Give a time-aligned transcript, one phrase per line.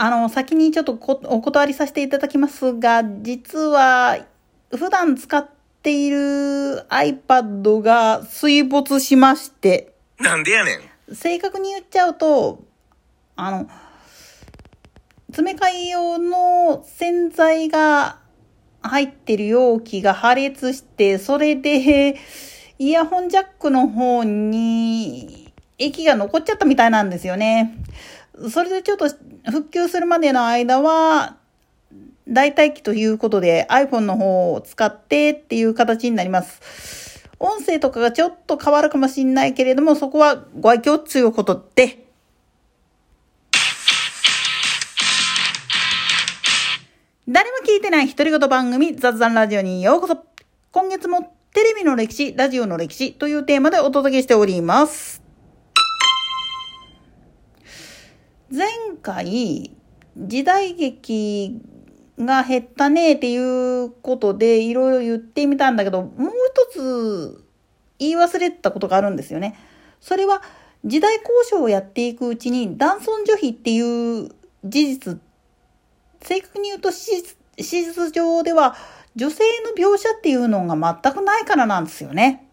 [0.00, 4.18] あの、先にちょっとお断りさせていただきますが、実は、
[4.70, 5.48] 普段使っ
[5.82, 9.92] ている iPad が水没しまして。
[10.20, 10.74] なんでやね
[11.08, 11.14] ん。
[11.14, 12.62] 正確に言っちゃうと、
[13.34, 13.68] あの、
[15.26, 18.20] 詰め替え用の洗剤が
[18.82, 22.16] 入ってる容器が破裂して、それで、
[22.78, 27.74] イヤホンジャックの方に液が残っちゃったみたいなんですよね。
[28.50, 29.08] それでちょっと
[29.50, 31.36] 復旧するまでの間は、
[32.28, 37.26] 代替機ということで iPhone の方を使ってっていう形になります。
[37.40, 42.04] 音声とかがちょっと変わるかもしんないけれども、そこはご愛嬌ということで、
[47.26, 50.24] 誰も聞いてない独り言番組雑談ラジオにようこそ。
[50.70, 55.17] 今月もテレビの歴史、ラジオの歴史というテーマでお届けしております。
[58.50, 58.66] 前
[59.02, 59.76] 回、
[60.16, 61.60] 時代劇
[62.18, 66.32] が減ったねっていうことでいろいろ言ってみたんだけど、もう
[66.72, 67.44] 一つ
[67.98, 69.54] 言い忘れてたことがあるんですよね。
[70.00, 70.42] それは
[70.84, 74.30] 時代交渉をやっていくうちに男尊女卑っていう
[74.64, 75.20] 事実
[76.22, 77.22] 正確に言うと史
[77.58, 78.76] 実上では
[79.14, 82.48] 女性の描写っていうのが全くないからなんですよね。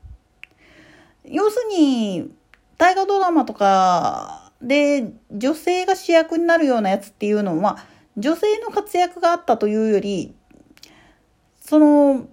[1.24, 2.32] 要するに、
[2.78, 7.78] 大河ドラマとかで女性が主役になるようなやつっていうのは、
[8.18, 10.34] 女性の活躍があったというより、
[11.62, 12.28] その、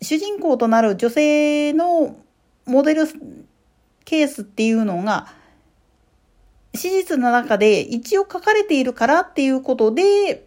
[0.00, 2.16] 主人公となる女性の
[2.66, 3.06] モデル
[4.04, 5.26] ケースっていうのが、
[6.74, 10.46] 史実の中で一応書かれているからっていうことで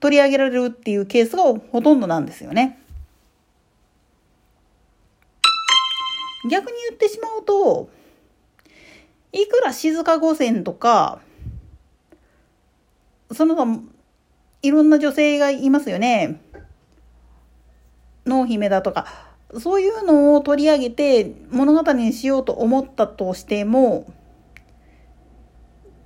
[0.00, 2.80] 取り上げられるっていうケースがほとんどなんですよね。
[6.50, 7.88] 逆に言ってしまうと、
[9.34, 11.18] いくら静か御前とか、
[13.32, 13.80] その他、
[14.62, 16.40] いろんな女性がいますよね。
[18.24, 19.06] 濃姫だとか、
[19.58, 24.06] そういうのを取り上げて物語にしようと思ったとしても、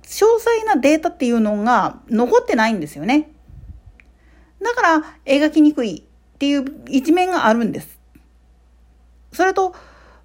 [0.01, 3.29] 詳細なデータっていうのが残ってないんですよね。
[4.59, 6.03] だから描きにくい
[6.33, 7.99] っていう一面があるんです。
[9.33, 9.75] それと、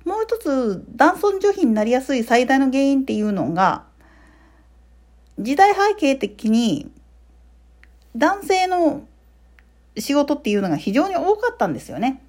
[0.04, 3.84] もう一つ男尊女卑になりやすい最大の原因っていうのが、
[5.38, 6.90] 時代背景的に
[8.16, 9.06] 男性の
[9.96, 12.22] 仕事っていうのが非常に多かったんですよね。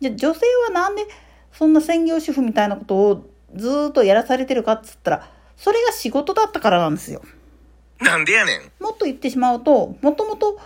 [0.00, 1.06] じゃ女性はなんで
[1.52, 7.22] そんな専業主婦みたいなことをずっとやらされてるかっつったら、それが仕事だったからなんですよ。
[8.00, 8.82] なんでやねん。
[8.82, 10.60] もっと言ってしまうと、もともと、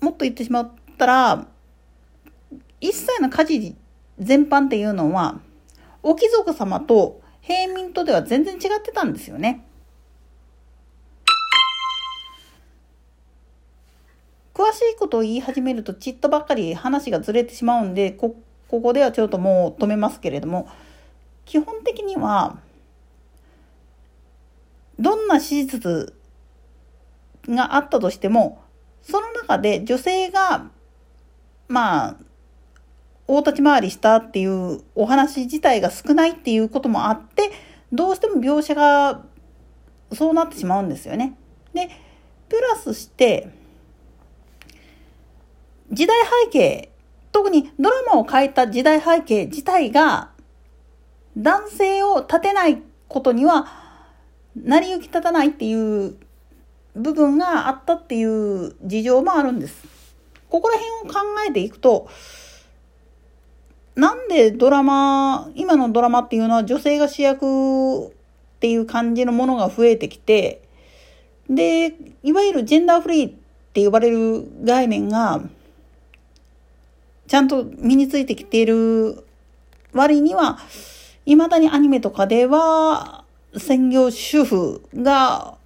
[0.00, 1.46] もっと言ってしまったら、
[2.82, 3.76] 一切の家事
[4.18, 5.40] 全般っていうのは、
[6.02, 9.64] お貴族様と平民とでは全然違ってたんですよね。
[14.52, 18.34] 詳しいことを言い始めるとちっとばっかり話がずれてしまうんで、こ、
[18.66, 20.68] ここではちょっともう止めますけれども、
[21.44, 22.58] 基本的には、
[24.98, 26.12] どんな史実
[27.48, 28.60] があったとしても、
[29.02, 30.68] その中で女性が、
[31.68, 32.16] まあ、
[33.26, 37.50] 大立ち回りしたっていうお話自体が少ないっていうこともあって、
[37.92, 39.22] どうしても描写が
[40.12, 41.36] そうなってしまうんですよね。
[41.72, 41.88] で、
[42.48, 43.48] プラスして、
[45.90, 46.90] 時代背景、
[47.32, 50.30] 特にドラマを変えた時代背景自体が
[51.36, 53.66] 男性を立てないことには
[54.54, 56.16] 成り行き立たないっていう
[56.94, 59.86] 部分があったっていう事情もあるんです。
[60.50, 62.08] ここら辺を考えていくと、
[63.94, 68.10] なんでドラマ、今のドラマっていうのは女性が主役っ
[68.60, 70.62] ていう感じのものが増えてきて、
[71.50, 73.32] で、いわゆるジェンダーフリーっ
[73.74, 75.42] て呼ばれる概念が、
[77.26, 79.24] ちゃんと身についてきている
[79.92, 80.58] 割には、
[81.26, 83.24] 未だにアニメとかでは、
[83.56, 85.56] 専業主婦が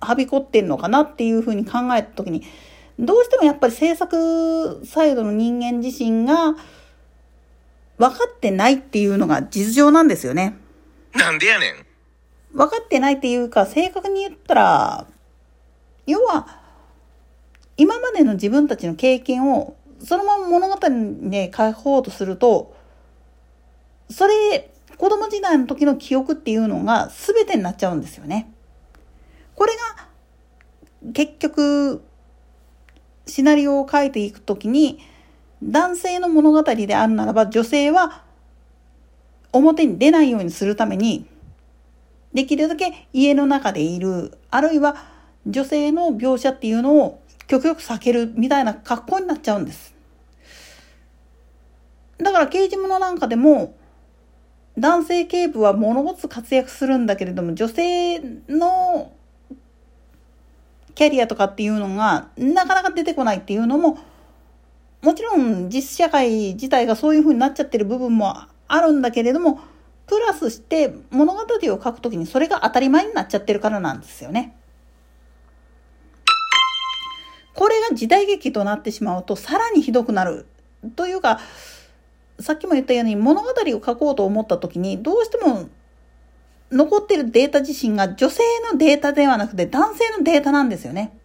[0.00, 2.44] はびこってんのかなっていうふうに考えたときに、
[2.98, 6.54] どうしてもやっぱり制作サイドの人間自身が
[7.98, 10.56] 分かってないっていうのが実情なんですよね。
[11.14, 11.86] なんでやねん。
[12.52, 15.06] 分かってないっていうか、正確に言ったら、
[16.06, 16.60] 要は、
[17.76, 22.76] 今までの自分たちの経験をそのまま物語に書こうとすると、
[24.10, 28.52] それ、子供時代の時の記憶っていうのが全てになっちゃうんですよね。
[29.54, 29.72] これ
[31.04, 32.02] が結局
[33.26, 34.98] シナリオを書いていくときに
[35.62, 38.22] 男性の物語であるならば女性は
[39.52, 41.26] 表に出ないようにするために
[42.34, 44.96] できるだけ家の中でいる、あるいは
[45.46, 49.94] 女性の描写っていうのを極力避けるみたいな格好になっちゃうんです。
[52.18, 53.74] だから刑事物なんかでも
[54.78, 59.12] 男性警部は物事活躍するんだけれども女性の
[60.94, 63.98] キャリアとかっていうのがなかなか出てこないっていうのも
[65.02, 68.34] もちろん実社会自体がそういうふうになっちゃってる部分も
[68.66, 69.60] あるんだけれども
[70.06, 74.54] プラスして物語を書くときにそれが当たり前になっちゃってるからなんですよね。
[77.54, 80.46] これが時代劇となってしまうとさらにひどくなる
[80.94, 81.40] というか
[82.38, 83.54] さっきも言ったように物語を
[83.84, 85.68] 書こうと思った時にどうしても
[86.70, 91.18] 残ってるデータ自身が女性のデータではなくて男性のデータなんですよね。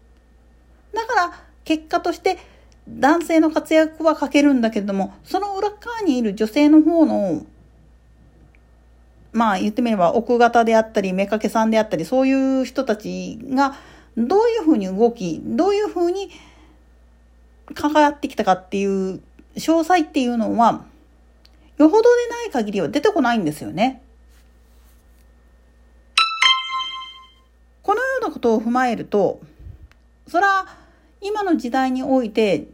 [0.94, 2.38] だから結果として
[2.88, 7.46] 男性の活躍は書けるんだけれどもその裏側にいる女性の方の
[9.32, 13.76] まあ言ってみれば奥方であったり妾さんであったりそういう人たちが
[14.18, 16.30] どういうふうに動きどういうふうに
[17.74, 19.22] 関わってきたかっていう
[19.56, 20.86] 詳細っていうのは
[21.78, 24.02] よほどでない限りは出てこないんですよね。
[27.82, 29.42] このようなことを踏まえると、
[30.28, 30.66] そら、
[31.24, 32.68] 今の時代において、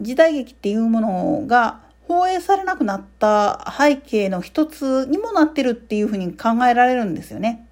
[0.00, 7.66] 時代劇っていうものが放映されなくなった背景の一つにもなってるっていうふうに考えられるんですよね。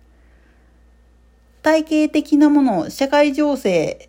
[1.62, 4.08] 体系的なもの、社会情勢、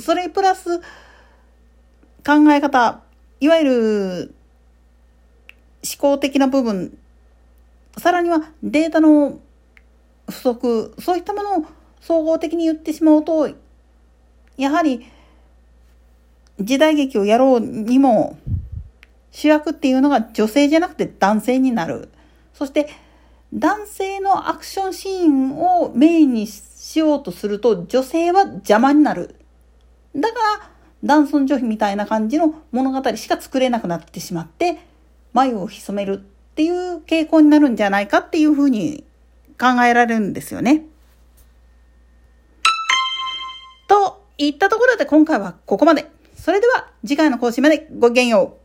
[0.00, 0.84] それプラス考
[2.50, 3.00] え方、
[3.40, 4.34] いわゆる
[5.82, 6.96] 思考的な部分、
[7.98, 9.40] さらにはデータの
[10.28, 11.64] 不足、そういったものを
[12.00, 13.48] 総合的に言ってしまうと、
[14.56, 15.06] やはり
[16.60, 18.38] 時代劇をやろうにも
[19.30, 22.08] 主役っていうのが女性じゃなくて男性になる。
[22.52, 22.88] そして
[23.52, 29.34] 男性のアクションシーンをメインにしようとすると女性は邪魔になる。
[30.14, 30.70] だから
[31.02, 34.78] 男尊女卑みたいな感じの物語しか作れなくなってしまって
[35.32, 39.04] 眉を潜めるっていう傾向になるんじゃないかっていうふうに
[39.58, 40.84] 考えられるんですよね。
[44.46, 46.10] いったところで今回はここまで。
[46.34, 48.59] それでは次回の更新までごきげんよう。